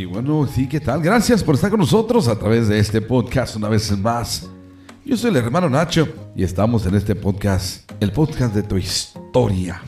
Y 0.00 0.06
bueno, 0.06 0.48
sí, 0.50 0.66
¿qué 0.66 0.80
tal? 0.80 1.02
Gracias 1.02 1.44
por 1.44 1.56
estar 1.56 1.68
con 1.68 1.80
nosotros 1.80 2.26
a 2.26 2.38
través 2.38 2.68
de 2.68 2.78
este 2.78 3.02
podcast 3.02 3.56
una 3.56 3.68
vez 3.68 3.94
más. 3.98 4.48
Yo 5.04 5.14
soy 5.14 5.28
el 5.28 5.36
hermano 5.36 5.68
Nacho 5.68 6.08
y 6.34 6.42
estamos 6.42 6.86
en 6.86 6.94
este 6.94 7.14
podcast, 7.14 7.92
el 8.00 8.10
podcast 8.10 8.54
de 8.54 8.62
tu 8.62 8.78
historia. 8.78 9.82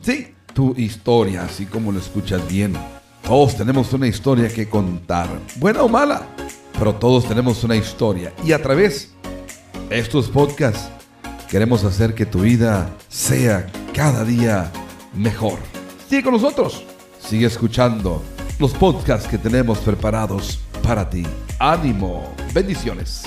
Sí, 0.00 0.28
tu 0.54 0.74
historia, 0.78 1.42
así 1.42 1.66
como 1.66 1.92
lo 1.92 1.98
escuchas 1.98 2.48
bien. 2.48 2.72
Todos 3.22 3.54
tenemos 3.54 3.92
una 3.92 4.06
historia 4.06 4.48
que 4.48 4.66
contar, 4.66 5.28
buena 5.56 5.82
o 5.82 5.90
mala, 5.90 6.26
pero 6.78 6.94
todos 6.94 7.28
tenemos 7.28 7.62
una 7.62 7.76
historia. 7.76 8.32
Y 8.42 8.52
a 8.52 8.62
través 8.62 9.12
de 9.90 9.98
estos 9.98 10.30
podcasts 10.30 10.88
queremos 11.50 11.84
hacer 11.84 12.14
que 12.14 12.24
tu 12.24 12.40
vida 12.40 12.88
sea 13.10 13.66
cada 13.92 14.24
día 14.24 14.72
mejor. 15.14 15.58
Sigue 16.08 16.22
con 16.22 16.32
nosotros, 16.32 16.82
sigue 17.18 17.44
escuchando 17.44 18.22
los 18.60 18.72
podcasts 18.74 19.26
que 19.26 19.38
tenemos 19.38 19.78
preparados 19.78 20.60
para 20.82 21.08
ti. 21.08 21.24
Ánimo, 21.58 22.34
bendiciones. 22.52 23.24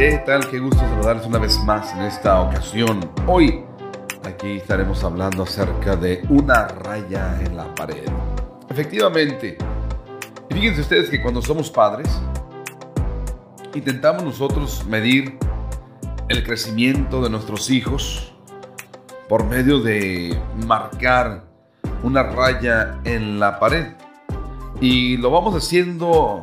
¿Qué 0.00 0.16
tal? 0.24 0.48
¿Qué 0.48 0.58
gusto 0.58 0.78
saludarles 0.78 1.26
una 1.26 1.38
vez 1.38 1.58
más 1.64 1.92
en 1.92 2.00
esta 2.00 2.40
ocasión. 2.40 3.00
Hoy 3.26 3.62
aquí 4.24 4.52
estaremos 4.52 5.04
hablando 5.04 5.42
acerca 5.42 5.94
de 5.94 6.22
una 6.30 6.68
raya 6.68 7.38
en 7.42 7.54
la 7.54 7.74
pared. 7.74 8.08
Efectivamente, 8.70 9.58
fíjense 10.48 10.80
ustedes 10.80 11.10
que 11.10 11.20
cuando 11.20 11.42
somos 11.42 11.70
padres, 11.70 12.08
intentamos 13.74 14.24
nosotros 14.24 14.86
medir 14.86 15.36
el 16.30 16.44
crecimiento 16.44 17.20
de 17.20 17.28
nuestros 17.28 17.68
hijos 17.68 18.32
por 19.28 19.44
medio 19.44 19.80
de 19.80 20.34
marcar 20.66 21.44
una 22.02 22.22
raya 22.22 23.02
en 23.04 23.38
la 23.38 23.58
pared. 23.58 23.88
Y 24.80 25.18
lo 25.18 25.30
vamos 25.30 25.54
haciendo 25.54 26.42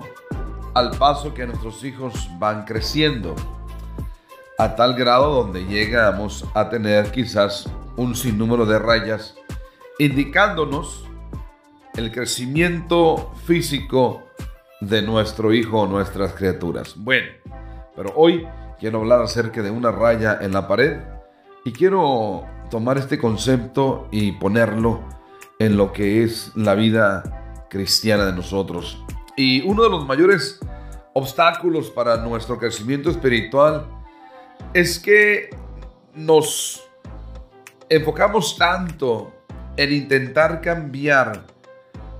al 0.77 0.91
paso 0.91 1.33
que 1.33 1.47
nuestros 1.47 1.83
hijos 1.83 2.29
van 2.37 2.63
creciendo, 2.63 3.33
a 4.59 4.75
tal 4.75 4.93
grado 4.93 5.33
donde 5.33 5.65
llegamos 5.65 6.45
a 6.53 6.69
tener 6.69 7.09
quizás 7.09 7.67
un 7.95 8.15
sinnúmero 8.15 8.63
de 8.67 8.77
rayas 8.77 9.35
indicándonos 9.97 11.03
el 11.95 12.11
crecimiento 12.11 13.31
físico 13.45 14.21
de 14.79 15.01
nuestro 15.01 15.51
hijo 15.51 15.81
o 15.81 15.87
nuestras 15.87 16.33
criaturas. 16.33 16.93
Bueno, 16.95 17.25
pero 17.95 18.13
hoy 18.15 18.47
quiero 18.79 18.99
hablar 18.99 19.23
acerca 19.23 19.63
de 19.63 19.71
una 19.71 19.91
raya 19.91 20.37
en 20.39 20.53
la 20.53 20.67
pared 20.67 20.99
y 21.65 21.71
quiero 21.71 22.45
tomar 22.69 22.99
este 22.99 23.17
concepto 23.17 24.07
y 24.11 24.33
ponerlo 24.33 25.01
en 25.57 25.75
lo 25.75 25.91
que 25.91 26.23
es 26.23 26.51
la 26.53 26.75
vida 26.75 27.65
cristiana 27.67 28.27
de 28.27 28.33
nosotros. 28.33 29.03
Y 29.39 29.61
uno 29.61 29.83
de 29.83 29.89
los 29.91 30.07
mayores 30.07 30.59
obstáculos 31.17 31.89
para 31.89 32.17
nuestro 32.17 32.59
crecimiento 32.59 33.09
espiritual 33.09 33.87
es 34.71 34.99
que 34.99 35.49
nos 36.13 36.87
enfocamos 37.89 38.55
tanto 38.55 39.33
en 39.77 39.93
intentar 39.93 40.61
cambiar 40.61 41.47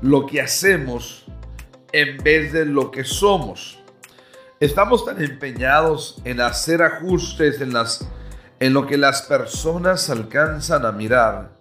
lo 0.01 0.25
que 0.25 0.41
hacemos 0.41 1.27
en 1.91 2.17
vez 2.23 2.51
de 2.51 2.65
lo 2.65 2.89
que 2.89 3.03
somos. 3.03 3.79
Estamos 4.59 5.05
tan 5.05 5.21
empeñados 5.21 6.19
en 6.23 6.41
hacer 6.41 6.81
ajustes 6.81 7.61
en, 7.61 7.73
las, 7.73 8.09
en 8.59 8.73
lo 8.73 8.87
que 8.87 8.97
las 8.97 9.21
personas 9.21 10.09
alcanzan 10.09 10.87
a 10.87 10.91
mirar 10.91 11.55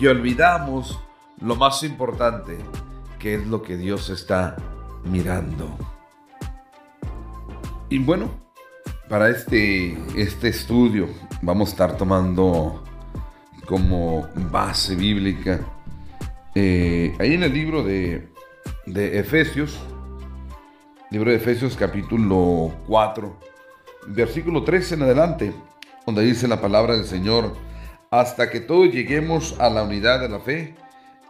que 0.00 0.08
olvidamos 0.08 0.98
lo 1.40 1.54
más 1.54 1.84
importante, 1.84 2.58
que 3.20 3.36
es 3.36 3.46
lo 3.46 3.62
que 3.62 3.76
Dios 3.76 4.10
está 4.10 4.56
mirando. 5.04 5.95
Y 7.88 8.00
bueno, 8.00 8.30
para 9.08 9.30
este, 9.30 9.96
este 10.16 10.48
estudio 10.48 11.08
vamos 11.40 11.68
a 11.68 11.70
estar 11.70 11.96
tomando 11.96 12.82
como 13.64 14.28
base 14.50 14.96
bíblica 14.96 15.60
eh, 16.56 17.14
ahí 17.20 17.34
en 17.34 17.44
el 17.44 17.52
libro 17.52 17.84
de, 17.84 18.28
de 18.86 19.20
Efesios, 19.20 19.78
libro 21.12 21.30
de 21.30 21.36
Efesios 21.36 21.76
capítulo 21.76 22.74
4, 22.88 23.36
versículo 24.08 24.64
13 24.64 24.96
en 24.96 25.02
adelante, 25.02 25.52
donde 26.06 26.22
dice 26.22 26.48
la 26.48 26.60
palabra 26.60 26.96
del 26.96 27.04
Señor, 27.04 27.54
hasta 28.10 28.50
que 28.50 28.58
todos 28.58 28.90
lleguemos 28.90 29.60
a 29.60 29.70
la 29.70 29.84
unidad 29.84 30.18
de 30.20 30.28
la 30.28 30.40
fe 30.40 30.74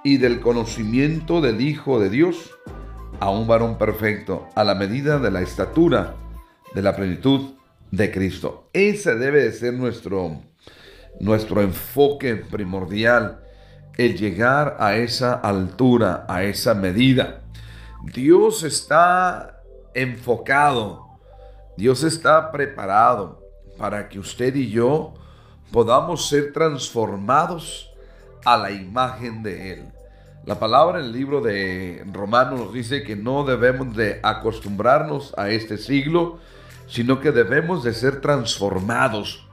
y 0.03 0.17
del 0.17 0.41
conocimiento 0.41 1.43
del 1.43 1.61
Hijo 1.61 2.01
de 2.01 2.09
Dios, 2.09 2.51
a 3.21 3.29
un 3.29 3.47
varón 3.47 3.77
perfecto, 3.77 4.49
a 4.55 4.65
la 4.65 4.75
medida 4.75 5.19
de 5.19 5.31
la 5.31 5.43
estatura 5.43 6.15
de 6.77 6.83
la 6.83 6.95
plenitud 6.95 7.55
de 7.91 8.13
Cristo. 8.13 8.69
Ese 8.75 9.15
debe 9.15 9.45
de 9.45 9.53
ser 9.53 9.73
nuestro, 9.73 10.43
nuestro 11.21 11.63
enfoque 11.63 12.37
primordial, 12.37 13.41
el 13.97 14.15
llegar 14.19 14.77
a 14.79 14.95
esa 14.97 15.33
altura, 15.33 16.27
a 16.29 16.45
esa 16.45 16.75
medida. 16.75 17.41
Dios 18.13 18.63
está 18.63 19.63
enfocado, 19.95 21.07
Dios 21.79 22.03
está 22.03 22.53
preparado 22.53 23.41
para 23.79 24.11
que 24.11 24.19
usted 24.19 24.55
y 24.55 24.69
yo 24.69 25.15
podamos 25.73 26.29
ser 26.29 26.53
transformados 26.53 27.91
a 28.45 28.59
la 28.59 28.71
imagen 28.71 29.43
de 29.43 29.73
Él. 29.73 29.93
La 30.45 30.59
palabra 30.59 30.99
en 30.99 31.07
el 31.07 31.13
libro 31.13 31.41
de 31.41 32.05
Romanos 32.13 32.61
nos 32.61 32.75
dice 32.75 33.03
que 33.03 33.17
no 33.17 33.45
debemos 33.45 33.97
de 33.97 34.21
acostumbrarnos 34.23 35.33
a 35.39 35.49
este 35.49 35.79
siglo, 35.79 36.39
sino 36.87 37.21
que 37.21 37.33
debemos 37.33 37.85
de 37.85 37.93
ser 37.95 38.21
transformados 38.21 39.47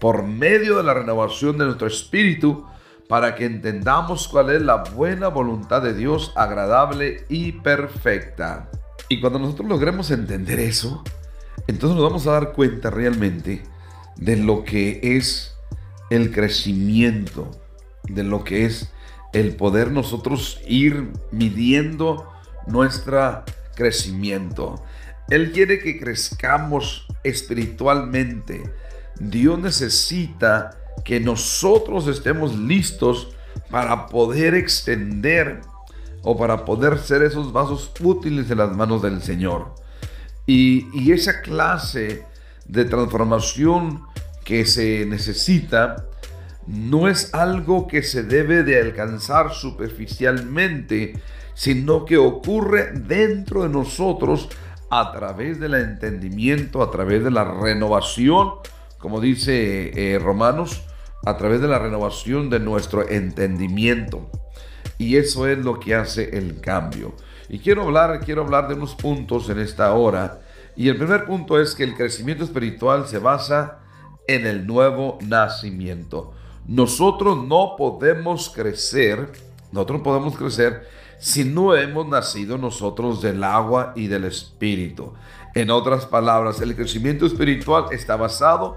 por 0.00 0.22
medio 0.22 0.76
de 0.76 0.82
la 0.82 0.94
renovación 0.94 1.58
de 1.58 1.64
nuestro 1.64 1.86
espíritu 1.86 2.66
para 3.08 3.34
que 3.34 3.44
entendamos 3.44 4.28
cuál 4.28 4.50
es 4.50 4.62
la 4.62 4.84
buena 4.84 5.28
voluntad 5.28 5.82
de 5.82 5.94
Dios 5.94 6.32
agradable 6.36 7.24
y 7.28 7.52
perfecta. 7.52 8.70
Y 9.08 9.20
cuando 9.20 9.38
nosotros 9.38 9.68
logremos 9.68 10.10
entender 10.10 10.58
eso, 10.58 11.02
entonces 11.66 11.96
nos 11.96 12.08
vamos 12.08 12.26
a 12.26 12.32
dar 12.32 12.52
cuenta 12.52 12.90
realmente 12.90 13.62
de 14.16 14.36
lo 14.36 14.64
que 14.64 15.00
es 15.02 15.54
el 16.10 16.32
crecimiento, 16.32 17.50
de 18.04 18.24
lo 18.24 18.44
que 18.44 18.64
es 18.64 18.92
el 19.32 19.56
poder 19.56 19.90
nosotros 19.90 20.60
ir 20.66 21.10
midiendo 21.30 22.30
nuestro 22.66 23.42
crecimiento. 23.74 24.82
Él 25.30 25.52
quiere 25.52 25.78
que 25.78 25.98
crezcamos 25.98 27.06
espiritualmente. 27.22 28.62
Dios 29.18 29.58
necesita 29.58 30.76
que 31.04 31.20
nosotros 31.20 32.06
estemos 32.06 32.56
listos 32.56 33.28
para 33.70 34.06
poder 34.06 34.54
extender 34.54 35.60
o 36.22 36.36
para 36.36 36.64
poder 36.64 36.98
ser 36.98 37.22
esos 37.22 37.52
vasos 37.52 37.90
útiles 38.00 38.50
en 38.50 38.58
las 38.58 38.74
manos 38.74 39.02
del 39.02 39.22
Señor. 39.22 39.74
Y, 40.46 40.88
y 40.92 41.12
esa 41.12 41.40
clase 41.40 42.24
de 42.66 42.84
transformación 42.84 44.02
que 44.44 44.66
se 44.66 45.06
necesita 45.06 46.06
no 46.66 47.08
es 47.08 47.32
algo 47.34 47.86
que 47.86 48.02
se 48.02 48.22
debe 48.22 48.62
de 48.62 48.80
alcanzar 48.80 49.52
superficialmente, 49.52 51.14
sino 51.54 52.04
que 52.04 52.16
ocurre 52.16 52.92
dentro 52.92 53.62
de 53.62 53.68
nosotros 53.68 54.48
a 54.90 55.12
través 55.12 55.60
del 55.60 55.74
entendimiento, 55.74 56.82
a 56.82 56.90
través 56.90 57.24
de 57.24 57.30
la 57.30 57.44
renovación, 57.44 58.52
como 58.98 59.20
dice 59.20 60.14
eh, 60.14 60.18
Romanos, 60.18 60.82
a 61.24 61.36
través 61.36 61.60
de 61.60 61.68
la 61.68 61.78
renovación 61.78 62.50
de 62.50 62.60
nuestro 62.60 63.08
entendimiento. 63.08 64.30
Y 64.98 65.16
eso 65.16 65.48
es 65.48 65.58
lo 65.58 65.80
que 65.80 65.94
hace 65.94 66.36
el 66.36 66.60
cambio. 66.60 67.14
Y 67.48 67.58
quiero 67.58 67.82
hablar, 67.82 68.20
quiero 68.24 68.42
hablar 68.42 68.68
de 68.68 68.74
unos 68.74 68.94
puntos 68.94 69.48
en 69.50 69.58
esta 69.58 69.92
hora. 69.92 70.40
Y 70.76 70.88
el 70.88 70.96
primer 70.96 71.24
punto 71.24 71.60
es 71.60 71.74
que 71.74 71.84
el 71.84 71.94
crecimiento 71.94 72.44
espiritual 72.44 73.06
se 73.06 73.18
basa 73.18 73.78
en 74.26 74.46
el 74.46 74.66
nuevo 74.66 75.18
nacimiento. 75.22 76.32
Nosotros 76.66 77.46
no 77.46 77.74
podemos 77.76 78.50
crecer, 78.50 79.30
nosotros 79.72 80.00
podemos 80.02 80.36
crecer 80.36 80.88
si 81.24 81.42
no 81.42 81.74
hemos 81.74 82.06
nacido 82.06 82.58
nosotros 82.58 83.22
del 83.22 83.44
agua 83.44 83.94
y 83.96 84.08
del 84.08 84.24
espíritu. 84.24 85.14
En 85.54 85.70
otras 85.70 86.04
palabras, 86.04 86.60
el 86.60 86.76
crecimiento 86.76 87.24
espiritual 87.24 87.86
está 87.92 88.16
basado 88.16 88.76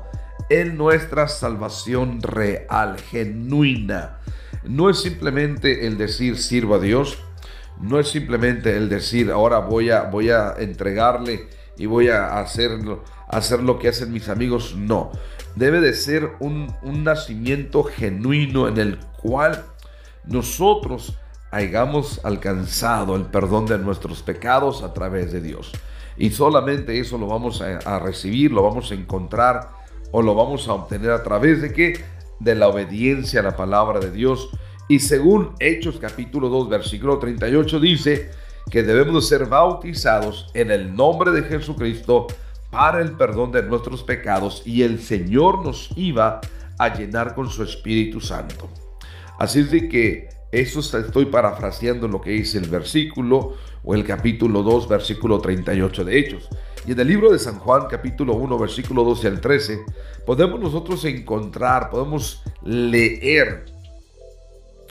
en 0.50 0.78
nuestra 0.78 1.28
salvación 1.28 2.22
real, 2.22 3.00
genuina. 3.00 4.20
No 4.64 4.90
es 4.90 5.02
simplemente 5.02 5.88
el 5.88 5.98
decir 5.98 6.38
sirvo 6.38 6.76
a 6.76 6.80
Dios, 6.80 7.18
no 7.82 8.00
es 8.00 8.08
simplemente 8.08 8.78
el 8.78 8.88
decir 8.88 9.30
ahora 9.30 9.60
voy 9.60 9.90
a, 9.90 10.04
voy 10.04 10.30
a 10.30 10.54
entregarle 10.58 11.50
y 11.78 11.86
voy 11.86 12.08
a 12.08 12.40
hacer, 12.40 12.80
hacer 13.28 13.62
lo 13.62 13.78
que 13.78 13.90
hacen 13.90 14.14
mis 14.14 14.30
amigos, 14.30 14.74
no. 14.74 15.12
Debe 15.56 15.82
de 15.82 15.94
ser 15.94 16.32
un, 16.40 16.74
un 16.82 17.04
nacimiento 17.04 17.84
genuino 17.84 18.70
en 18.70 18.78
el 18.78 19.00
cual 19.22 19.66
nosotros 20.24 21.18
hayamos 21.52 22.20
alcanzado 22.24 23.16
el 23.16 23.26
perdón 23.26 23.66
de 23.66 23.78
nuestros 23.78 24.22
pecados 24.22 24.84
a 24.84 24.94
través 24.94 25.32
de 25.32 25.42
Dios. 25.42 25.72
Y 26.18 26.32
solamente 26.32 27.00
eso 27.00 27.18
lo 27.18 27.28
vamos 27.28 27.62
a, 27.62 28.00
recibir, 28.00 28.52
lo 28.52 28.64
vamos 28.64 28.92
a 28.92 28.96
encontrar 28.96 29.70
o 30.12 30.22
lo 30.22 30.34
vamos 30.34 30.68
a 30.68 30.74
obtener 30.74 31.12
a 31.12 31.24
través 31.24 31.62
de 31.62 31.72
qué? 31.72 32.04
De 32.40 32.56
la 32.56 32.68
obediencia 32.68 33.42
a 33.42 33.44
la 33.44 33.56
palabra 33.56 34.00
de 34.00 34.12
Dios. 34.12 34.50
Y 34.88 35.00
según 35.00 35.54
Hechos 35.60 35.98
capítulo 36.00 36.50
2 36.50 36.70
versículo 36.70 37.20
38 37.20 37.80
dice 37.80 38.32
que 38.72 38.84
debemos 38.84 39.28
ser 39.28 39.46
bautizados 39.46 40.50
en 40.54 40.72
el 40.72 40.96
nombre 40.96 41.32
de 41.32 41.44
Jesucristo 41.44 42.28
para 42.72 43.02
el 43.02 43.12
perdón 43.12 43.52
de 43.52 43.64
nuestros 43.64 44.04
pecados 44.04 44.64
y 44.66 44.84
el 44.84 45.02
Señor 45.02 45.64
nos 45.64 45.90
iba 45.96 46.42
a 46.78 46.96
llenar 46.96 47.36
con 47.36 47.50
su 47.50 47.64
Espíritu 47.64 48.20
Santo. 48.22 48.70
Así 49.40 49.60
es 49.60 49.72
de 49.72 49.88
que 49.88 50.37
eso 50.52 50.80
estoy 50.80 51.26
parafraseando 51.26 52.08
lo 52.08 52.22
que 52.22 52.32
dice 52.32 52.58
el 52.58 52.70
versículo 52.70 53.56
o 53.84 53.94
el 53.94 54.06
capítulo 54.06 54.64
2, 54.64 54.88
versículo 54.88 55.40
38 55.40 56.06
de 56.06 56.20
Hechos. 56.20 56.50
Y 56.86 56.94
en 56.94 57.00
el 57.00 57.08
libro 57.08 57.32
de 57.32 57.40
San 57.40 57.60
Juan, 57.60 57.88
capítulo 57.90 58.34
1, 58.36 58.58
versículo 58.58 59.04
12 59.04 59.28
al 59.28 59.42
13, 59.42 59.86
podemos 60.26 60.60
nosotros 60.60 61.04
encontrar, 61.04 61.90
podemos 61.90 62.42
leer 62.64 63.66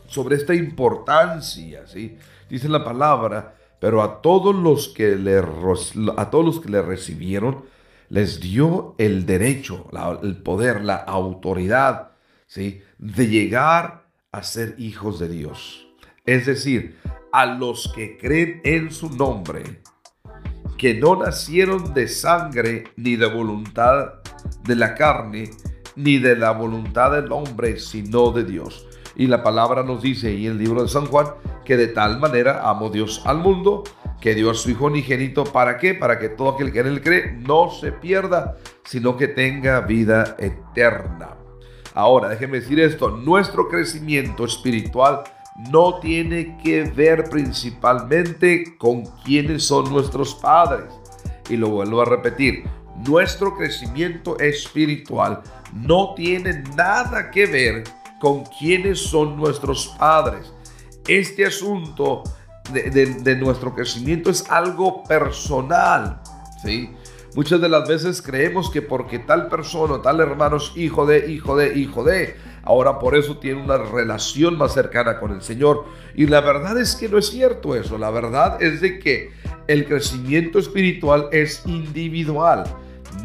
sobre 0.09 0.37
esta 0.37 0.55
importancia, 0.55 1.87
¿sí? 1.87 2.19
Dice 2.51 2.69
la 2.69 2.85
palabra, 2.85 3.55
pero 3.81 4.03
a 4.03 4.21
todos 4.21 4.55
los 4.55 4.89
que 4.89 5.17
le, 5.17 5.39
a 5.39 6.31
todos 6.31 6.45
los 6.45 6.61
que 6.61 6.69
le 6.69 6.83
recibieron, 6.83 7.65
les 8.09 8.41
dio 8.41 8.95
el 8.99 9.27
derecho, 9.27 9.87
el 10.23 10.37
poder, 10.37 10.85
la 10.85 10.97
autoridad, 10.97 12.11
¿sí? 12.47 12.83
De 12.99 13.27
llegar 13.27 14.06
a 14.37 14.43
ser 14.43 14.75
hijos 14.77 15.19
de 15.19 15.29
Dios. 15.29 15.89
Es 16.27 16.45
decir, 16.45 16.99
a 17.33 17.47
los 17.47 17.91
que 17.95 18.19
creen 18.19 18.61
en 18.65 18.93
su 18.93 19.09
nombre, 19.09 19.81
que 20.77 20.93
no 20.93 21.17
nacieron 21.17 21.95
de 21.95 22.07
sangre 22.07 22.85
ni 22.97 23.17
de 23.17 23.27
voluntad 23.27 24.21
de 24.63 24.77
la 24.77 24.95
carne, 24.95 25.51
ni 25.97 26.19
de 26.19 26.37
la 26.37 26.51
voluntad 26.51 27.13
del 27.13 27.33
hombre, 27.33 27.79
sino 27.79 28.31
de 28.31 28.45
Dios. 28.45 28.87
Y 29.17 29.27
la 29.27 29.43
palabra 29.43 29.83
nos 29.83 30.03
dice 30.03 30.37
en 30.37 30.45
el 30.45 30.59
libro 30.59 30.83
de 30.83 30.89
San 30.89 31.07
Juan 31.07 31.29
que 31.65 31.79
de 31.79 31.87
tal 31.87 32.21
manera 32.21 32.69
amó 32.69 32.91
Dios 32.91 33.23
al 33.25 33.39
mundo 33.39 33.85
que 34.21 34.35
dio 34.35 34.51
a 34.51 34.55
su 34.55 34.71
Hijo 34.71 34.87
unigénito. 34.87 35.45
¿Para 35.45 35.79
qué? 35.79 35.95
Para 35.95 36.19
que 36.19 36.29
todo 36.29 36.51
aquel 36.51 36.73
que 36.73 36.81
en 36.81 36.89
él 36.89 37.01
cree 37.01 37.33
no 37.33 37.71
se 37.71 37.91
pierda, 37.91 38.59
sino 38.85 39.17
que 39.17 39.29
tenga 39.29 39.81
vida 39.81 40.37
eterna. 40.39 41.46
Ahora, 41.97 42.29
déjenme 42.29 42.61
decir 42.61 42.79
esto, 42.79 43.09
nuestro 43.09 43.69
crecimiento 43.69 44.45
espiritual 44.45 45.23
no 45.71 45.99
tiene 45.99 46.59
que 46.63 46.83
ver 46.83 47.31
principalmente 47.31 48.77
con 48.77 49.07
quiénes 49.25 49.65
son 49.65 49.91
nuestros 49.91 50.35
padres. 50.35 50.93
Y 51.49 51.57
lo 51.57 51.71
vuelvo 51.71 52.03
a 52.03 52.05
repetir, 52.05 52.65
nuestro 53.09 53.57
crecimiento 53.57 54.39
espiritual 54.39 55.41
no 55.73 56.13
tiene 56.15 56.65
nada 56.77 57.31
que 57.31 57.47
ver 57.47 57.85
con 58.21 58.45
quiénes 58.45 59.01
son 59.01 59.39
nuestros 59.39 59.89
padres. 59.99 60.53
Este 61.09 61.47
asunto 61.47 62.25
de, 62.75 63.37
nuestro 63.37 63.75
crecimiento 63.75 64.29
es 64.29 64.45
algo 64.51 65.03
personal. 65.05 66.21
¿sí? 66.63 66.91
Muchas 67.37 67.61
de 67.61 67.69
las 67.69 67.87
veces 67.87 68.23
creemos 68.23 68.71
que 68.71 68.81
porque 68.81 69.19
tal 69.19 69.49
persona, 69.49 70.01
tal 70.01 70.21
hermano 70.21 70.57
es 70.57 70.73
hijo 70.75 71.05
de, 71.05 71.31
hijo 71.31 71.55
de, 71.55 71.79
hijo 71.79 72.03
de, 72.03 72.35
ahora 72.63 72.99
por 72.99 73.15
eso 73.15 73.37
tiene 73.37 73.63
una 73.63 73.77
relación 73.77 74.57
más 74.57 74.73
cercana 74.73 75.21
con 75.21 75.33
el 75.33 75.43
Señor. 75.43 75.85
Y 76.15 76.29
la 76.29 76.41
verdad 76.41 76.79
es 76.81 76.97
que 76.97 77.11
no 77.11 77.19
es 77.19 77.29
cierto 77.29 77.75
eso. 77.75 77.99
La 77.99 78.09
verdad 78.09 78.63
es 78.63 78.81
de 78.81 78.99
que 78.99 79.33
el 79.67 79.85
crecimiento 79.85 80.59
espiritual 80.59 81.29
es 81.31 81.63
individual. 81.67 82.65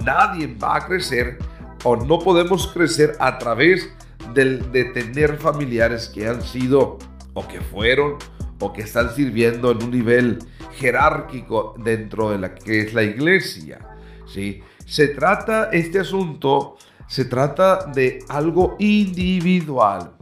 Nadie 0.04 0.58
va 0.62 0.76
a 0.76 0.86
crecer 0.86 1.38
o 1.86 1.96
no 1.96 2.20
podemos 2.20 2.68
crecer 2.68 3.14
a 3.18 3.38
través 3.38 3.94
de, 4.34 4.58
de 4.58 4.86
tener 4.92 5.38
familiares 5.38 6.12
que 6.14 6.28
han 6.28 6.42
sido 6.42 6.98
o 7.34 7.48
que 7.48 7.62
fueron 7.62 8.18
o 8.60 8.74
que 8.74 8.82
están 8.82 9.16
sirviendo 9.16 9.72
en 9.72 9.82
un 9.82 9.92
nivel 9.92 10.40
jerárquico 10.74 11.76
dentro 11.78 12.30
de 12.32 12.40
la 12.40 12.54
que 12.54 12.82
es 12.82 12.94
la 12.94 13.04
iglesia. 13.04 13.80
¿Sí? 14.34 14.62
Se 14.86 15.10
trata, 15.10 15.70
este 15.72 16.00
asunto, 16.00 16.78
se 17.08 17.26
trata 17.26 17.86
de 17.86 18.20
algo 18.30 18.76
individual. 18.80 20.14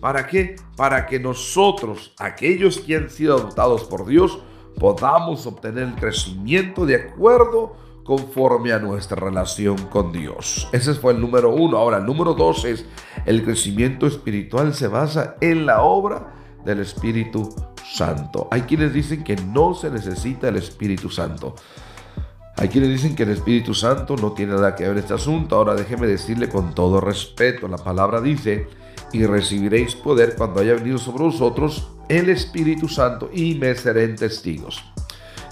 ¿Para 0.00 0.26
qué? 0.26 0.56
Para 0.76 1.06
que 1.06 1.18
nosotros, 1.18 2.14
aquellos 2.18 2.78
que 2.78 2.96
han 2.96 3.10
sido 3.10 3.36
adoptados 3.36 3.84
por 3.84 4.06
Dios, 4.06 4.38
podamos 4.78 5.46
obtener 5.46 5.84
el 5.84 5.94
crecimiento 5.94 6.86
de 6.86 6.96
acuerdo 6.96 7.76
conforme 8.04 8.72
a 8.72 8.78
nuestra 8.78 9.20
relación 9.20 9.76
con 9.88 10.12
Dios. 10.12 10.68
Ese 10.72 10.94
fue 10.94 11.12
el 11.12 11.20
número 11.20 11.54
uno. 11.54 11.76
Ahora, 11.76 11.98
el 11.98 12.06
número 12.06 12.32
dos 12.32 12.64
es 12.64 12.86
el 13.26 13.44
crecimiento 13.44 14.06
espiritual 14.06 14.72
se 14.72 14.88
basa 14.88 15.36
en 15.42 15.66
la 15.66 15.82
obra 15.82 16.32
del 16.64 16.80
Espíritu 16.80 17.54
Santo. 17.84 18.48
Hay 18.50 18.62
quienes 18.62 18.94
dicen 18.94 19.24
que 19.24 19.36
no 19.36 19.74
se 19.74 19.90
necesita 19.90 20.48
el 20.48 20.56
Espíritu 20.56 21.10
Santo. 21.10 21.54
Hay 22.60 22.68
quienes 22.68 22.90
dicen 22.90 23.14
que 23.14 23.22
el 23.22 23.30
Espíritu 23.30 23.72
Santo 23.72 24.16
no 24.16 24.32
tiene 24.32 24.54
nada 24.54 24.74
que 24.74 24.88
ver 24.88 24.98
este 24.98 25.14
asunto. 25.14 25.54
Ahora 25.54 25.76
déjeme 25.76 26.08
decirle 26.08 26.48
con 26.48 26.74
todo 26.74 27.00
respeto, 27.00 27.68
la 27.68 27.76
palabra 27.76 28.20
dice, 28.20 28.66
y 29.12 29.24
recibiréis 29.26 29.94
poder 29.94 30.34
cuando 30.36 30.60
haya 30.60 30.74
venido 30.74 30.98
sobre 30.98 31.22
vosotros 31.22 31.88
el 32.08 32.28
Espíritu 32.30 32.88
Santo 32.88 33.30
y 33.32 33.54
me 33.54 33.72
serán 33.76 34.16
testigos. 34.16 34.82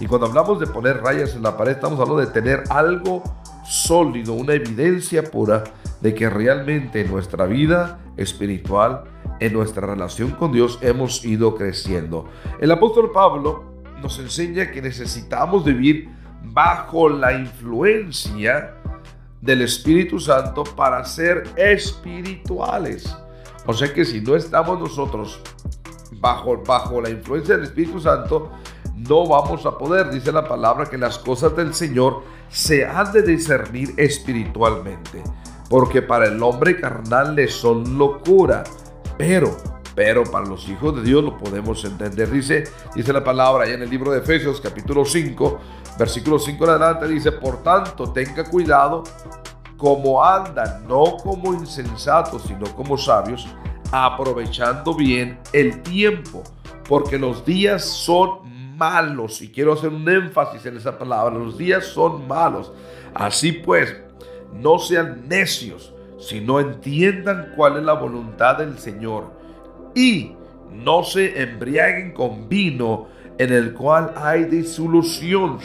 Y 0.00 0.06
cuando 0.06 0.26
hablamos 0.26 0.58
de 0.58 0.66
poner 0.66 1.00
rayas 1.00 1.36
en 1.36 1.44
la 1.44 1.56
pared, 1.56 1.74
estamos 1.74 2.00
hablando 2.00 2.20
de 2.20 2.32
tener 2.32 2.64
algo 2.70 3.22
sólido, 3.64 4.32
una 4.32 4.54
evidencia 4.54 5.22
pura 5.22 5.62
de 6.00 6.12
que 6.12 6.28
realmente 6.28 7.02
en 7.02 7.12
nuestra 7.12 7.46
vida 7.46 8.00
espiritual, 8.16 9.04
en 9.38 9.52
nuestra 9.52 9.86
relación 9.86 10.32
con 10.32 10.50
Dios, 10.50 10.80
hemos 10.82 11.24
ido 11.24 11.54
creciendo. 11.54 12.28
El 12.60 12.72
apóstol 12.72 13.12
Pablo 13.12 13.64
nos 14.02 14.18
enseña 14.18 14.72
que 14.72 14.82
necesitamos 14.82 15.64
vivir 15.64 16.15
bajo 16.52 17.08
la 17.08 17.32
influencia 17.32 18.74
del 19.40 19.62
Espíritu 19.62 20.18
Santo 20.18 20.64
para 20.64 21.04
ser 21.04 21.44
espirituales. 21.56 23.16
O 23.66 23.72
sea 23.72 23.92
que 23.92 24.04
si 24.04 24.20
no 24.20 24.36
estamos 24.36 24.78
nosotros 24.78 25.40
bajo, 26.20 26.56
bajo 26.64 27.00
la 27.00 27.10
influencia 27.10 27.56
del 27.56 27.64
Espíritu 27.64 28.00
Santo, 28.00 28.50
no 28.94 29.26
vamos 29.26 29.66
a 29.66 29.76
poder. 29.76 30.10
Dice 30.10 30.32
la 30.32 30.46
palabra 30.46 30.86
que 30.86 30.98
las 30.98 31.18
cosas 31.18 31.54
del 31.56 31.74
Señor 31.74 32.22
se 32.48 32.86
han 32.86 33.12
de 33.12 33.22
discernir 33.22 33.94
espiritualmente. 33.96 35.22
Porque 35.68 36.00
para 36.02 36.26
el 36.26 36.42
hombre 36.42 36.80
carnal 36.80 37.34
le 37.34 37.48
son 37.48 37.98
locura. 37.98 38.64
Pero, 39.18 39.56
pero 39.94 40.24
para 40.24 40.46
los 40.46 40.68
hijos 40.68 40.94
de 40.96 41.02
Dios 41.02 41.24
lo 41.24 41.36
podemos 41.36 41.84
entender. 41.84 42.30
Dice, 42.30 42.64
dice 42.94 43.12
la 43.12 43.24
palabra 43.24 43.64
allá 43.64 43.74
en 43.74 43.82
el 43.82 43.90
libro 43.90 44.12
de 44.12 44.18
Efesios 44.18 44.60
capítulo 44.60 45.04
5, 45.04 45.58
Versículo 45.98 46.38
5 46.38 46.64
en 46.64 46.70
adelante 46.70 47.08
dice, 47.08 47.32
por 47.32 47.62
tanto, 47.62 48.12
tenga 48.12 48.44
cuidado 48.44 49.04
como 49.76 50.22
andan, 50.22 50.86
no 50.86 51.16
como 51.16 51.54
insensatos, 51.54 52.42
sino 52.42 52.66
como 52.74 52.98
sabios, 52.98 53.46
aprovechando 53.90 54.94
bien 54.94 55.38
el 55.52 55.82
tiempo, 55.82 56.42
porque 56.88 57.18
los 57.18 57.44
días 57.44 57.84
son 57.84 58.76
malos. 58.76 59.40
Y 59.40 59.50
quiero 59.50 59.72
hacer 59.72 59.90
un 59.90 60.08
énfasis 60.08 60.66
en 60.66 60.76
esa 60.76 60.98
palabra, 60.98 61.34
los 61.34 61.56
días 61.56 61.84
son 61.86 62.26
malos. 62.28 62.72
Así 63.14 63.52
pues, 63.52 63.96
no 64.52 64.78
sean 64.78 65.26
necios, 65.28 65.94
sino 66.18 66.60
entiendan 66.60 67.52
cuál 67.56 67.78
es 67.78 67.84
la 67.84 67.94
voluntad 67.94 68.58
del 68.58 68.78
Señor. 68.78 69.32
Y 69.94 70.36
no 70.70 71.04
se 71.04 71.42
embriaguen 71.42 72.12
con 72.12 72.48
vino 72.50 73.08
en 73.38 73.52
el 73.52 73.72
cual 73.72 74.12
hay 74.16 74.44
disolución 74.44 75.58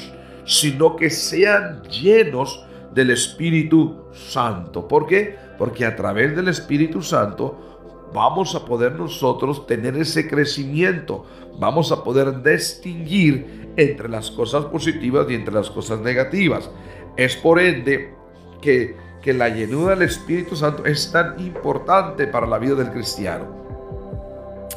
sino 0.45 0.95
que 0.95 1.09
sean 1.09 1.83
llenos 1.83 2.65
del 2.93 3.11
Espíritu 3.11 4.05
Santo. 4.13 4.87
¿Por 4.87 5.07
qué? 5.07 5.35
Porque 5.57 5.85
a 5.85 5.95
través 5.95 6.35
del 6.35 6.47
Espíritu 6.47 7.01
Santo 7.01 8.09
vamos 8.13 8.55
a 8.55 8.65
poder 8.65 8.93
nosotros 8.93 9.65
tener 9.65 9.95
ese 9.95 10.27
crecimiento, 10.27 11.25
vamos 11.59 11.91
a 11.91 12.03
poder 12.03 12.41
distinguir 12.43 13.71
entre 13.77 14.09
las 14.09 14.29
cosas 14.31 14.65
positivas 14.65 15.27
y 15.29 15.35
entre 15.35 15.53
las 15.53 15.69
cosas 15.69 15.99
negativas. 15.99 16.69
Es 17.15 17.35
por 17.35 17.59
ende 17.59 18.13
que, 18.61 18.97
que 19.21 19.33
la 19.33 19.49
llenura 19.49 19.95
del 19.95 20.03
Espíritu 20.03 20.55
Santo 20.55 20.85
es 20.85 21.11
tan 21.11 21.39
importante 21.39 22.27
para 22.27 22.47
la 22.47 22.57
vida 22.57 22.75
del 22.75 22.91
cristiano. 22.91 23.45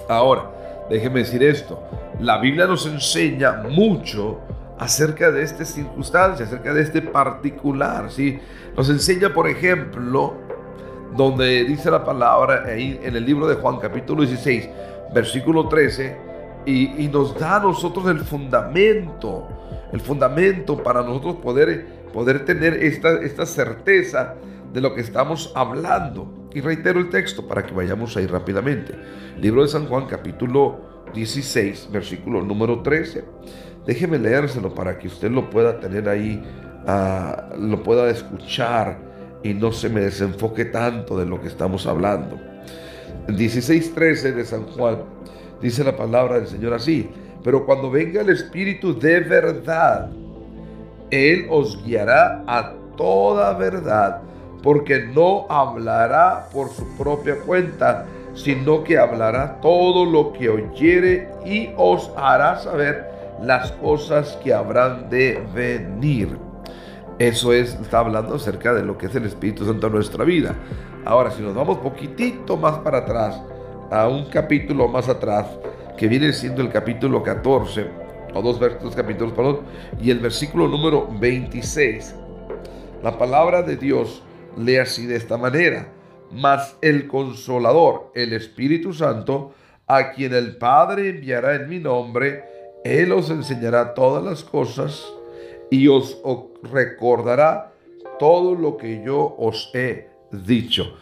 Ahora, 0.09 0.87
déjeme 0.91 1.21
decir 1.21 1.43
esto, 1.43 1.83
la 2.21 2.39
Biblia 2.39 2.67
nos 2.67 2.87
enseña 2.87 3.63
mucho 3.69 4.41
acerca 4.79 5.31
de 5.31 5.43
esta 5.43 5.65
circunstancia, 5.65 6.47
acerca 6.47 6.75
de 6.75 6.83
este 6.83 7.03
particular, 7.03 8.11
¿sí? 8.11 8.39
Nos 8.77 8.89
enseña, 8.91 9.33
por 9.33 9.49
ejemplo, 9.49 10.35
donde 11.17 11.65
dice 11.65 11.91
la 11.91 12.05
palabra 12.05 12.65
ahí 12.67 12.99
en 13.03 13.15
el 13.15 13.25
libro 13.25 13.47
de 13.47 13.55
Juan 13.55 13.79
capítulo 13.79 14.23
16, 14.23 14.69
versículo 15.15 15.69
13, 15.69 16.17
y, 16.67 17.09
nos 17.09 17.39
da 17.39 17.57
a 17.57 17.61
nosotros 17.61 18.07
el 18.09 18.21
fundamento, 18.21 19.47
el 19.93 20.01
fundamento 20.01 20.83
para 20.83 21.03
nosotros 21.03 21.37
poder, 21.37 21.87
poder 22.13 22.45
tener 22.45 22.75
esta, 22.83 23.21
esta 23.21 23.47
certeza 23.47 24.35
de 24.73 24.81
lo 24.81 24.95
que 24.95 25.03
estamos 25.03 25.53
hablando. 25.55 26.49
Y 26.53 26.61
reitero 26.61 27.01
el 27.01 27.11
texto 27.11 27.47
para 27.47 27.65
que 27.65 27.75
vayamos 27.75 28.17
ahí 28.17 28.27
rápidamente. 28.27 28.95
Libro 29.41 29.63
de 29.63 29.69
San 29.69 29.87
Juan 29.87 30.07
capítulo 30.07 30.94
16, 31.15 31.89
versículo 31.91 32.43
número 32.43 32.83
13. 32.83 33.25
Déjeme 33.87 34.19
leérselo 34.19 34.75
para 34.75 34.99
que 34.99 35.09
usted 35.09 35.31
lo 35.31 35.49
pueda 35.51 35.79
tener 35.79 36.09
ahí, 36.09 36.43
ah, 36.87 37.51
lo 37.59 37.83
pueda 37.83 38.11
escuchar 38.11 38.99
y 39.43 39.55
no 39.55 39.73
se 39.73 39.89
me 39.89 40.01
desenfoque 40.01 40.65
tanto 40.65 41.19
de 41.19 41.27
lo 41.27 41.41
que 41.41 41.49
estamos 41.49 41.87
hablando. 41.87 42.41
16.13 43.29 44.35
de 44.35 44.45
San 44.45 44.65
Juan 44.67 44.99
dice 45.61 45.85
la 45.85 45.97
palabra 45.97 46.37
del 46.37 46.47
Señor 46.47 46.75
así, 46.75 47.09
pero 47.43 47.65
cuando 47.65 47.91
venga 47.91 48.23
el 48.23 48.31
Espíritu 48.31 48.99
de 48.99 49.21
verdad, 49.21 50.11
Él 51.11 51.47
os 51.51 51.83
guiará 51.85 52.43
a 52.47 52.73
toda 52.97 53.55
verdad, 53.55 54.23
porque 54.63 55.07
no 55.15 55.47
hablará 55.51 56.49
por 56.53 56.71
su 56.71 56.87
propia 56.97 57.37
cuenta, 57.41 58.07
sino 58.35 58.85
que 58.85 58.99
hablará 58.99 59.61
todo 59.61 60.05
lo 60.05 60.33
que 60.33 60.49
oyere 60.49 61.29
y 61.45 61.71
os 61.77 62.11
hará 62.17 62.59
saber 62.59 63.15
las 63.43 63.73
cosas 63.73 64.39
que 64.43 64.53
habrán 64.53 65.09
de 65.09 65.43
venir. 65.55 66.37
Eso 67.19 67.53
es, 67.53 67.75
está 67.75 68.01
hablando 68.01 68.35
acerca 68.35 68.75
de 68.75 68.83
lo 68.83 68.99
que 68.99 69.07
es 69.07 69.15
el 69.15 69.25
Espíritu 69.25 69.65
Santo 69.65 69.87
en 69.87 69.93
nuestra 69.93 70.25
vida. 70.25 70.55
Ahora, 71.05 71.31
si 71.31 71.43
nos 71.43 71.55
vamos 71.55 71.79
poquitito 71.79 72.57
más 72.57 72.79
para 72.79 72.99
atrás, 72.99 73.41
a 73.91 74.09
un 74.09 74.27
capítulo 74.31 74.89
más 74.89 75.09
atrás, 75.09 75.47
que 75.97 76.09
viene 76.09 76.33
siendo 76.33 76.63
el 76.63 76.71
capítulo 76.71 77.23
14, 77.23 77.87
o 78.35 78.43
dos, 78.43 78.59
dos 78.59 78.97
capítulos, 78.97 79.33
perdón, 79.33 79.61
y 80.01 80.11
el 80.11 80.19
versículo 80.19 80.67
número 80.67 81.09
26, 81.21 82.17
la 83.03 83.17
palabra 83.17 83.63
de 83.63 83.77
Dios 83.77 84.23
lee 84.57 84.79
así 84.79 85.07
de 85.07 85.17
esta 85.17 85.37
manera, 85.37 85.89
mas 86.35 86.77
el 86.83 87.07
consolador, 87.07 88.11
el 88.15 88.33
Espíritu 88.33 88.93
Santo, 88.93 89.55
a 89.87 90.13
quien 90.13 90.35
el 90.35 90.57
Padre 90.57 91.11
enviará 91.11 91.55
en 91.55 91.69
mi 91.69 91.79
nombre, 91.79 92.45
Él 92.85 93.13
os 93.13 93.31
enseñará 93.31 93.95
todas 93.95 94.25
las 94.25 94.43
cosas 94.43 95.07
y 95.71 95.89
os 95.89 96.19
recordará 96.63 97.73
todo 98.19 98.55
lo 98.55 98.77
que 98.77 99.03
yo 99.05 99.35
os 99.39 99.71
he 99.75 100.09
dicho. 100.31 100.97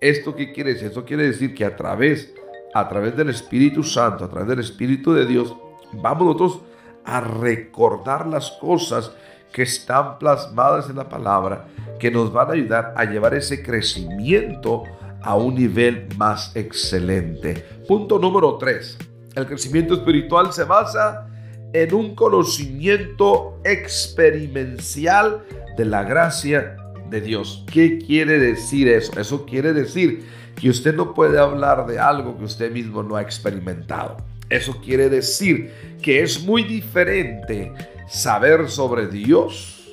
¿Esto 0.00 0.34
qué 0.34 0.52
quiere 0.52 0.72
decir? 0.74 0.88
Esto 0.88 1.04
quiere 1.04 1.24
decir 1.24 1.54
que 1.54 1.64
a 1.64 1.76
través, 1.76 2.32
a 2.74 2.88
través 2.88 3.16
del 3.16 3.30
Espíritu 3.30 3.82
Santo, 3.82 4.24
a 4.24 4.30
través 4.30 4.48
del 4.48 4.60
Espíritu 4.60 5.12
de 5.12 5.26
Dios, 5.26 5.54
vamos 5.92 6.26
nosotros 6.26 6.60
a 7.04 7.20
recordar 7.20 8.26
las 8.26 8.52
cosas 8.52 9.12
que 9.52 9.62
están 9.62 10.18
plasmadas 10.18 10.88
en 10.90 10.96
la 10.96 11.08
palabra, 11.08 11.66
que 11.98 12.10
nos 12.10 12.32
van 12.32 12.48
a 12.48 12.52
ayudar 12.52 12.94
a 12.96 13.04
llevar 13.04 13.34
ese 13.34 13.62
crecimiento 13.62 14.84
a 15.22 15.34
un 15.34 15.54
nivel 15.54 16.08
más 16.16 16.54
excelente. 16.54 17.64
Punto 17.86 18.18
número 18.18 18.56
3. 18.56 18.98
El 19.34 19.46
crecimiento 19.46 19.94
espiritual 19.94 20.52
se 20.52 20.64
basa 20.64 21.26
en 21.72 21.94
un 21.94 22.14
conocimiento 22.14 23.60
experimental 23.64 25.44
de 25.76 25.84
la 25.84 26.02
gracia 26.02 26.76
de 27.10 27.20
Dios. 27.20 27.64
¿Qué 27.70 27.98
quiere 27.98 28.38
decir 28.38 28.88
eso? 28.88 29.18
Eso 29.18 29.44
quiere 29.44 29.72
decir 29.72 30.24
que 30.56 30.70
usted 30.70 30.94
no 30.94 31.14
puede 31.14 31.38
hablar 31.38 31.86
de 31.86 31.98
algo 31.98 32.36
que 32.36 32.44
usted 32.44 32.72
mismo 32.72 33.02
no 33.02 33.16
ha 33.16 33.22
experimentado. 33.22 34.16
Eso 34.48 34.80
quiere 34.80 35.08
decir 35.08 35.72
que 36.02 36.22
es 36.22 36.42
muy 36.42 36.64
diferente 36.64 37.72
saber 38.08 38.70
sobre 38.70 39.06
Dios 39.06 39.92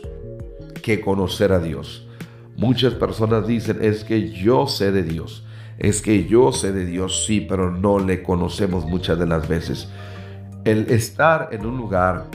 que 0.81 1.01
conocer 1.01 1.51
a 1.51 1.59
Dios. 1.59 2.07
Muchas 2.55 2.93
personas 2.93 3.45
dicen, 3.45 3.79
es 3.81 4.03
que 4.03 4.31
yo 4.31 4.67
sé 4.67 4.91
de 4.91 5.03
Dios. 5.03 5.45
Es 5.77 6.01
que 6.01 6.25
yo 6.25 6.53
sé 6.53 6.71
de 6.71 6.85
Dios, 6.85 7.25
sí, 7.25 7.41
pero 7.41 7.69
no 7.69 7.99
le 7.99 8.23
conocemos 8.23 8.85
muchas 8.85 9.19
de 9.19 9.27
las 9.27 9.47
veces. 9.47 9.89
El 10.63 10.89
estar 10.89 11.49
en 11.51 11.65
un 11.65 11.77
lugar, 11.77 12.27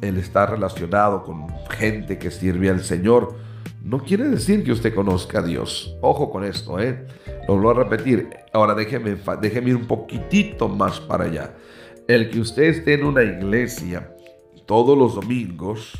el 0.00 0.16
estar 0.16 0.50
relacionado 0.50 1.22
con 1.22 1.46
gente 1.70 2.18
que 2.18 2.32
sirve 2.32 2.68
al 2.68 2.82
Señor, 2.82 3.36
no 3.84 4.02
quiere 4.02 4.24
decir 4.24 4.64
que 4.64 4.72
usted 4.72 4.92
conozca 4.92 5.38
a 5.38 5.42
Dios. 5.42 5.96
Ojo 6.00 6.30
con 6.30 6.42
esto, 6.42 6.80
¿eh? 6.80 7.06
Lo 7.46 7.58
voy 7.58 7.70
a 7.70 7.84
repetir. 7.84 8.30
Ahora 8.52 8.74
déjeme, 8.74 9.16
déjeme 9.40 9.70
ir 9.70 9.76
un 9.76 9.86
poquitito 9.86 10.68
más 10.68 10.98
para 10.98 11.24
allá. 11.24 11.54
El 12.08 12.30
que 12.30 12.40
usted 12.40 12.64
esté 12.64 12.94
en 12.94 13.04
una 13.04 13.22
iglesia 13.22 14.13
todos 14.66 14.96
los 14.96 15.14
domingos, 15.14 15.92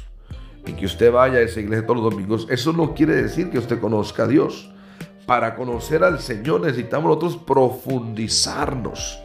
y 0.67 0.73
que 0.73 0.87
usted 0.87 1.13
vaya 1.13 1.39
a 1.39 1.43
esa 1.43 1.61
iglesia 1.61 1.87
todos 1.87 2.03
los 2.03 2.11
domingos, 2.13 2.47
eso 2.51 2.73
no 2.73 2.95
quiere 2.95 3.15
decir 3.17 3.51
que 3.51 3.59
usted 3.59 3.81
conozca 3.81 4.25
a 4.25 4.29
Dios. 4.29 4.71
Para 5.27 5.55
conocer 5.57 6.05
al 6.05 6.21
Señor 6.21 6.61
necesitamos 6.63 7.09
nosotros 7.09 7.37
profundizarnos 7.37 9.19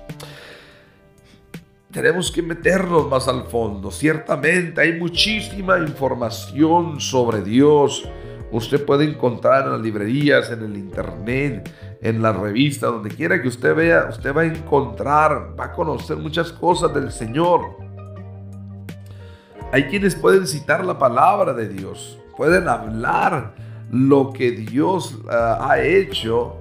tenemos 1.92 2.32
que 2.32 2.42
meternos 2.42 3.10
más 3.10 3.28
al 3.28 3.46
fondo. 3.46 3.90
Ciertamente 3.90 4.82
hay 4.82 5.00
muchísima 5.00 5.80
información 5.80 7.00
sobre 7.00 7.42
Dios. 7.42 8.08
Usted 8.52 8.86
puede 8.86 9.06
encontrar 9.06 9.66
en 9.66 9.72
las 9.74 9.82
librerías, 9.82 10.52
en 10.52 10.64
el 10.64 10.78
internet, 10.78 11.98
en 12.02 12.22
la 12.22 12.32
revista, 12.32 12.88
donde 12.88 13.10
quiera 13.10 13.42
que 13.42 13.48
usted 13.48 13.76
vea, 13.76 14.08
usted 14.10 14.36
va 14.36 14.42
a 14.42 14.46
encontrar, 14.46 15.56
va 15.60 15.66
a 15.66 15.72
conocer 15.72 16.18
muchas 16.18 16.52
cosas 16.52 16.94
del 16.94 17.12
Señor. 17.12 17.89
Hay 19.72 19.84
quienes 19.86 20.16
pueden 20.16 20.48
citar 20.48 20.84
la 20.86 20.98
palabra 20.98 21.54
de 21.54 21.68
Dios, 21.70 22.20
pueden 22.36 22.68
hablar 22.68 23.54
lo 23.92 24.32
que 24.34 24.52
Dios 24.52 25.20
ah, 25.30 25.68
ha 25.70 25.82
hecho 25.82 26.60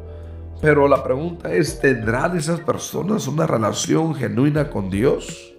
pero 0.60 0.88
la 0.88 1.04
pregunta 1.04 1.52
es, 1.52 1.78
¿tendrán 1.78 2.36
esas 2.36 2.60
personas 2.60 3.28
una 3.28 3.46
relación 3.46 4.14
genuina 4.14 4.70
con 4.70 4.90
Dios? 4.90 5.54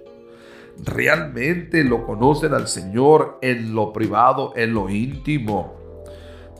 ¿Realmente 0.84 1.86
lo 1.86 2.06
conocen 2.06 2.54
al 2.54 2.68
Señor 2.68 3.38
en 3.42 3.74
lo 3.74 3.94
privado, 3.94 4.52
en 4.58 4.74
lo 4.74 4.90
íntimo? 4.90 5.78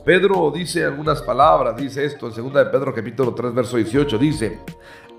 Pedro 0.06 0.50
dice 0.50 0.86
algunas 0.86 1.20
palabras, 1.20 1.76
dice 1.76 2.06
esto 2.06 2.28
en 2.28 2.34
2 2.34 2.54
de 2.54 2.66
Pedro 2.66 2.94
capítulo 2.94 3.34
3 3.34 3.54
verso 3.54 3.76
18, 3.76 4.16
dice, 4.16 4.58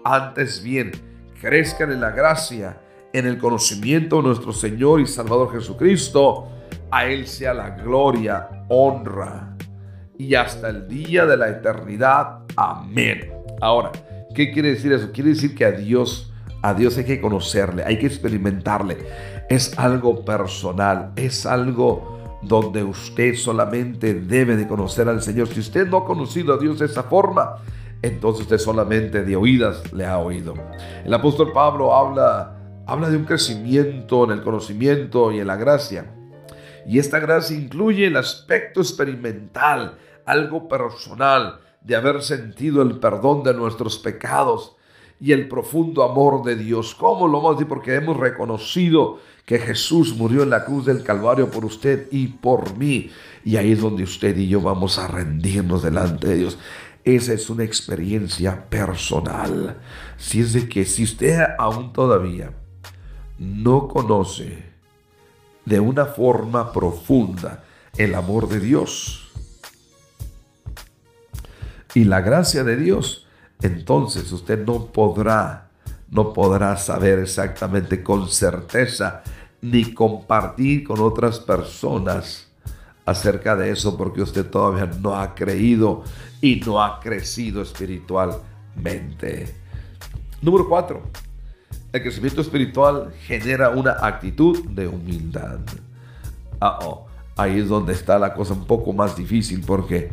antes 0.03 0.63
bien, 0.63 0.91
crezcan 1.39 1.91
en 1.91 2.01
la 2.01 2.09
gracia, 2.09 2.81
en 3.13 3.25
el 3.25 3.37
conocimiento 3.37 4.17
de 4.17 4.23
nuestro 4.23 4.53
Señor 4.53 5.01
y 5.01 5.07
Salvador 5.07 5.51
Jesucristo, 5.51 6.47
a 6.89 7.05
Él 7.05 7.27
sea 7.27 7.53
la 7.53 7.71
gloria, 7.71 8.65
honra 8.69 9.55
y 10.17 10.35
hasta 10.35 10.69
el 10.69 10.87
día 10.87 11.25
de 11.25 11.37
la 11.37 11.49
eternidad. 11.49 12.39
Amén. 12.55 13.31
Ahora, 13.59 13.91
¿qué 14.35 14.51
quiere 14.51 14.69
decir 14.69 14.91
eso? 14.91 15.11
Quiere 15.11 15.31
decir 15.31 15.55
que 15.55 15.65
a 15.65 15.71
Dios, 15.71 16.31
a 16.61 16.73
Dios 16.73 16.97
hay 16.97 17.05
que 17.05 17.21
conocerle, 17.21 17.83
hay 17.83 17.97
que 17.97 18.07
experimentarle. 18.07 18.97
Es 19.49 19.77
algo 19.77 20.23
personal, 20.23 21.11
es 21.15 21.45
algo 21.45 22.39
donde 22.41 22.83
usted 22.83 23.35
solamente 23.35 24.13
debe 24.13 24.55
de 24.55 24.67
conocer 24.67 25.07
al 25.07 25.21
Señor. 25.21 25.47
Si 25.47 25.59
usted 25.59 25.87
no 25.87 25.97
ha 25.97 26.05
conocido 26.05 26.53
a 26.53 26.57
Dios 26.57 26.79
de 26.79 26.85
esa 26.85 27.03
forma, 27.03 27.55
entonces 28.01 28.43
usted 28.43 28.57
solamente 28.57 29.23
de 29.23 29.35
oídas 29.35 29.93
le 29.93 30.05
ha 30.05 30.17
oído. 30.17 30.53
El 31.05 31.13
apóstol 31.13 31.51
Pablo 31.53 31.95
habla, 31.95 32.60
habla 32.85 33.09
de 33.09 33.17
un 33.17 33.25
crecimiento 33.25 34.23
en 34.23 34.31
el 34.31 34.43
conocimiento 34.43 35.31
y 35.31 35.39
en 35.39 35.47
la 35.47 35.55
gracia. 35.55 36.13
Y 36.85 36.99
esta 36.99 37.19
gracia 37.19 37.55
incluye 37.55 38.07
el 38.07 38.17
aspecto 38.17 38.81
experimental, 38.81 39.97
algo 40.25 40.67
personal, 40.67 41.59
de 41.81 41.95
haber 41.95 42.21
sentido 42.21 42.81
el 42.81 42.99
perdón 42.99 43.43
de 43.43 43.53
nuestros 43.53 43.97
pecados 43.99 44.75
y 45.19 45.33
el 45.33 45.47
profundo 45.47 46.03
amor 46.03 46.43
de 46.43 46.55
Dios. 46.55 46.95
¿Cómo 46.95 47.27
lo 47.27 47.47
a 47.47 47.53
decir? 47.53 47.67
Porque 47.67 47.95
hemos 47.95 48.17
reconocido 48.17 49.19
que 49.45 49.59
Jesús 49.59 50.15
murió 50.15 50.43
en 50.43 50.49
la 50.49 50.65
cruz 50.65 50.85
del 50.85 51.03
Calvario 51.03 51.49
por 51.49 51.65
usted 51.65 52.07
y 52.11 52.27
por 52.27 52.77
mí. 52.77 53.11
Y 53.43 53.57
ahí 53.57 53.73
es 53.73 53.81
donde 53.81 54.03
usted 54.03 54.35
y 54.37 54.47
yo 54.47 54.61
vamos 54.61 54.97
a 54.97 55.07
rendirnos 55.07 55.83
delante 55.83 56.27
de 56.27 56.35
Dios. 56.37 56.57
Esa 57.03 57.33
es 57.33 57.49
una 57.49 57.63
experiencia 57.63 58.69
personal. 58.69 59.77
Si 60.17 60.39
es 60.39 60.53
de 60.53 60.69
que 60.69 60.85
si 60.85 61.03
usted 61.03 61.39
aún 61.57 61.93
todavía 61.93 62.51
no 63.41 63.87
conoce 63.87 64.63
de 65.65 65.79
una 65.79 66.05
forma 66.05 66.71
profunda 66.71 67.63
el 67.97 68.13
amor 68.13 68.47
de 68.47 68.59
Dios, 68.59 69.31
y 71.93 72.03
la 72.05 72.21
gracia 72.21 72.63
de 72.63 72.77
Dios, 72.77 73.25
entonces 73.61 74.31
usted 74.31 74.65
no 74.65 74.85
podrá, 74.87 75.71
no 76.09 76.33
podrá 76.33 76.77
saber 76.77 77.19
exactamente 77.19 78.01
con 78.03 78.29
certeza 78.29 79.23
ni 79.61 79.93
compartir 79.93 80.83
con 80.83 81.01
otras 81.01 81.39
personas 81.39 82.47
acerca 83.05 83.55
de 83.55 83.71
eso 83.71 83.97
porque 83.97 84.21
usted 84.21 84.49
todavía 84.49 84.85
no 84.85 85.15
ha 85.15 85.35
creído 85.35 86.03
y 86.41 86.61
no 86.65 86.81
ha 86.81 86.99
crecido 86.99 87.61
espiritualmente. 87.61 89.55
Número 90.41 90.69
cuatro, 90.69 91.03
el 91.93 92.01
crecimiento 92.01 92.41
espiritual 92.41 93.13
genera 93.25 93.69
una 93.69 93.91
actitud 94.01 94.63
de 94.69 94.87
humildad. 94.87 95.59
ahí 97.35 97.59
es 97.59 97.67
donde 97.67 97.93
está 97.93 98.17
la 98.17 98.33
cosa 98.33 98.53
un 98.53 98.65
poco 98.65 98.93
más 98.93 99.15
difícil 99.15 99.61
porque 99.65 100.11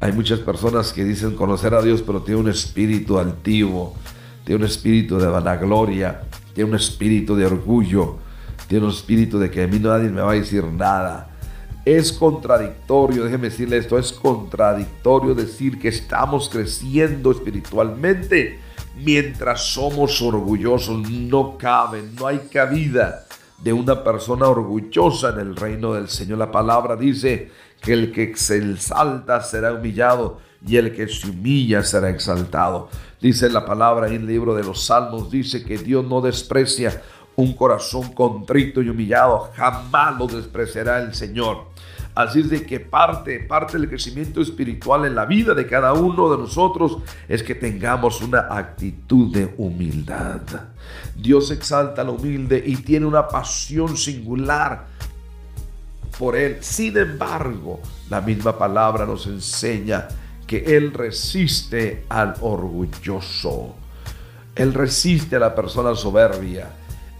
hay 0.00 0.12
muchas 0.12 0.40
personas 0.40 0.92
que 0.92 1.04
dicen 1.04 1.34
conocer 1.34 1.72
a 1.74 1.80
Dios 1.80 2.02
pero 2.02 2.20
tiene 2.22 2.40
un 2.40 2.50
espíritu 2.50 3.18
altivo, 3.18 3.94
tiene 4.44 4.64
un 4.64 4.68
espíritu 4.68 5.18
de 5.18 5.26
vanagloria, 5.26 6.22
tiene 6.52 6.70
un 6.70 6.76
espíritu 6.76 7.36
de 7.36 7.46
orgullo, 7.46 8.16
tiene 8.68 8.84
un 8.84 8.90
espíritu 8.90 9.38
de 9.38 9.50
que 9.50 9.62
a 9.62 9.66
mí 9.66 9.78
nadie 9.78 10.10
me 10.10 10.20
va 10.20 10.32
a 10.32 10.34
decir 10.34 10.64
nada. 10.64 11.30
Es 11.86 12.12
contradictorio, 12.12 13.24
déjeme 13.24 13.50
decirle 13.50 13.76
esto, 13.76 13.98
es 13.98 14.12
contradictorio 14.12 15.34
decir 15.34 15.78
que 15.78 15.88
estamos 15.88 16.48
creciendo 16.48 17.30
espiritualmente 17.30 18.63
mientras 18.96 19.72
somos 19.72 20.20
orgullosos. 20.22 21.10
No 21.10 21.56
cabe, 21.58 22.02
no 22.18 22.26
hay 22.26 22.38
cabida 22.52 23.26
de 23.58 23.72
una 23.72 24.02
persona 24.04 24.48
orgullosa 24.48 25.30
en 25.30 25.40
el 25.40 25.56
reino 25.56 25.94
del 25.94 26.08
Señor. 26.08 26.38
La 26.38 26.50
palabra 26.50 26.96
dice 26.96 27.50
que 27.80 27.92
el 27.92 28.12
que 28.12 28.36
se 28.36 28.58
exalta 28.58 29.40
será 29.40 29.72
humillado 29.72 30.40
y 30.66 30.76
el 30.76 30.94
que 30.94 31.08
se 31.08 31.28
humilla 31.28 31.82
será 31.82 32.10
exaltado. 32.10 32.88
Dice 33.20 33.48
la 33.48 33.64
palabra 33.64 34.08
en 34.08 34.14
el 34.14 34.26
libro 34.26 34.54
de 34.54 34.64
los 34.64 34.84
Salmos, 34.84 35.30
dice 35.30 35.64
que 35.64 35.78
Dios 35.78 36.04
no 36.04 36.20
desprecia 36.20 37.02
un 37.36 37.54
corazón 37.54 38.12
contrito 38.12 38.80
y 38.80 38.88
humillado, 38.88 39.50
jamás 39.56 40.18
lo 40.18 40.26
despreciará 40.26 41.02
el 41.02 41.14
Señor. 41.14 41.64
Así 42.14 42.40
es 42.40 42.50
de 42.50 42.64
que 42.64 42.78
parte, 42.78 43.40
parte 43.40 43.78
del 43.78 43.88
crecimiento 43.88 44.40
espiritual 44.40 45.04
en 45.04 45.14
la 45.14 45.24
vida 45.24 45.54
de 45.54 45.66
cada 45.66 45.92
uno 45.92 46.30
de 46.30 46.38
nosotros 46.38 46.98
es 47.28 47.42
que 47.42 47.54
tengamos 47.54 48.20
una 48.22 48.46
actitud 48.50 49.32
de 49.32 49.52
humildad. 49.58 50.40
Dios 51.16 51.50
exalta 51.50 52.02
al 52.02 52.10
humilde 52.10 52.62
y 52.64 52.76
tiene 52.76 53.06
una 53.06 53.26
pasión 53.26 53.96
singular 53.96 54.86
por 56.18 56.36
él. 56.36 56.58
Sin 56.60 56.96
embargo, 56.96 57.80
la 58.08 58.20
misma 58.20 58.56
palabra 58.56 59.04
nos 59.04 59.26
enseña 59.26 60.06
que 60.46 60.76
Él 60.76 60.92
resiste 60.92 62.04
al 62.08 62.34
orgulloso. 62.40 63.74
Él 64.54 64.72
resiste 64.74 65.36
a 65.36 65.40
la 65.40 65.54
persona 65.54 65.94
soberbia 65.94 66.68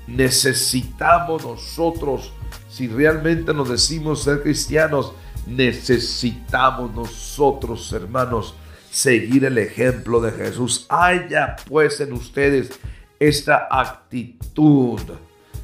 necesitamos 0.06 1.44
nosotros, 1.44 2.32
si 2.74 2.88
realmente 2.88 3.54
nos 3.54 3.68
decimos 3.68 4.24
ser 4.24 4.42
cristianos, 4.42 5.12
necesitamos 5.46 6.92
nosotros, 6.92 7.92
hermanos, 7.92 8.56
seguir 8.90 9.44
el 9.44 9.58
ejemplo 9.58 10.20
de 10.20 10.32
Jesús. 10.32 10.84
Haya 10.88 11.54
pues 11.68 12.00
en 12.00 12.12
ustedes 12.12 12.72
esta 13.20 13.68
actitud 13.70 15.00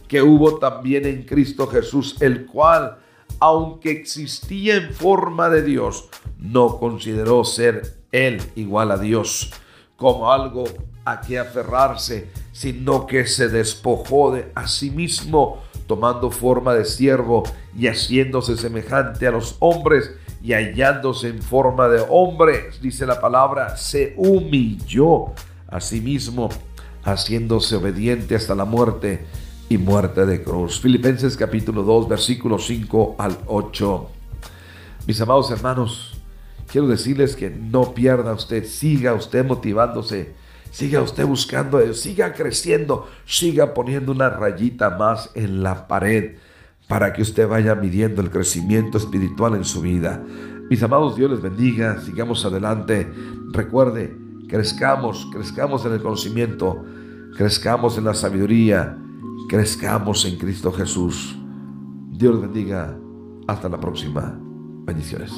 que 0.07 0.23
hubo 0.23 0.59
también 0.61 1.05
en 1.05 1.25
Cristo 1.25 1.67
Jesús, 1.67 2.15
el 2.21 2.47
cual, 2.47 2.99
aunque 3.41 3.91
existía 3.91 4.77
en 4.77 4.95
forma 4.95 5.49
de 5.49 5.63
Dios, 5.63 6.09
no 6.39 6.79
consideró 6.79 7.43
ser 7.43 8.05
él 8.13 8.41
igual 8.55 8.93
a 8.93 8.99
Dios 8.99 9.51
como 9.97 10.31
algo 10.31 10.63
a 11.05 11.21
que 11.21 11.41
aferrarse, 11.41 12.31
sino 12.53 13.05
que 13.05 13.27
se 13.27 13.49
despojó 13.49 14.33
de 14.33 14.53
a 14.55 14.69
sí 14.69 14.93
mismo, 14.93 15.61
tomando 15.91 16.31
forma 16.31 16.73
de 16.73 16.85
siervo 16.85 17.43
y 17.77 17.89
haciéndose 17.89 18.57
semejante 18.57 19.27
a 19.27 19.33
los 19.33 19.57
hombres 19.59 20.13
y 20.41 20.53
hallándose 20.53 21.27
en 21.27 21.43
forma 21.43 21.89
de 21.89 22.01
hombre, 22.09 22.71
dice 22.81 23.07
la 23.07 23.21
palabra, 23.21 23.77
se 23.77 24.15
humilló 24.17 25.33
a 25.67 25.81
sí 25.81 26.01
mismo, 26.01 26.49
haciéndose 27.03 27.75
obediente 27.75 28.37
hasta 28.37 28.55
la 28.55 28.65
muerte 28.65 29.27
y 29.69 29.79
muerte 29.79 30.27
de 30.27 30.45
cruz. 30.45 30.81
Filipenses 30.81 31.37
capítulo 31.37 31.83
2, 31.83 32.09
versículo 32.09 32.61
5 32.61 33.17
al 33.19 33.37
8. 33.49 34.09
Mis 35.09 35.21
amados 35.21 35.51
hermanos, 35.51 36.21
quiero 36.71 36.87
decirles 36.87 37.35
que 37.35 37.51
no 37.51 37.95
pierda 37.95 38.33
usted, 38.33 38.65
siga 38.65 39.13
usted 39.13 39.45
motivándose 39.45 40.35
Siga 40.71 41.03
usted 41.03 41.27
buscando 41.27 41.79
a 41.79 41.83
Dios, 41.83 42.01
siga 42.01 42.33
creciendo, 42.33 43.09
siga 43.27 43.75
poniendo 43.75 44.13
una 44.13 44.31
rayita 44.31 44.91
más 44.91 45.31
en 45.35 45.63
la 45.63 45.89
pared 45.89 46.37
para 46.89 47.13
que 47.13 47.23
usted 47.23 47.49
vaya 47.49 47.75
midiendo 47.75 48.23
el 48.23 48.31
crecimiento 48.31 48.99
espiritual 48.99 49.55
en 49.55 49.65
su 49.65 49.81
vida. 49.81 50.23
Mis 50.69 50.83
amados, 50.83 51.17
Dios 51.17 51.31
les 51.31 51.41
bendiga, 51.41 52.01
sigamos 52.01 52.45
adelante. 52.45 53.11
Recuerde, 53.53 54.17
crezcamos, 54.49 55.29
crezcamos 55.33 55.85
en 55.85 55.93
el 55.93 56.03
conocimiento, 56.03 56.85
crezcamos 57.37 57.99
en 57.99 58.05
la 58.05 58.15
sabiduría, 58.15 58.97
crezcamos 59.49 60.25
en 60.25 60.37
Cristo 60.39 60.73
Jesús. 60.73 61.37
Dios 62.11 62.35
les 62.35 62.43
bendiga. 62.43 62.97
Hasta 63.47 63.69
la 63.69 63.81
próxima. 63.81 64.39
Bendiciones. 64.85 65.33